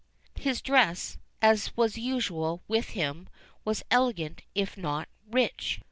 His 0.39 0.63
dress, 0.63 1.19
as 1.43 1.77
was 1.77 1.95
usual 1.95 2.63
with 2.67 2.89
him, 2.97 3.29
was 3.63 3.83
elegant, 3.91 4.41
if 4.55 4.75
not 4.75 5.07
rich. 5.29 5.79